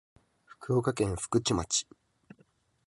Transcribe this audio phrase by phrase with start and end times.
[0.45, 1.85] 福岡県福智町